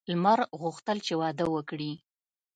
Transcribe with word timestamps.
لمر 0.09 0.39
غوښتل 0.61 0.97
چې 1.05 1.13
واده 1.21 1.45
وکړي. 1.53 1.93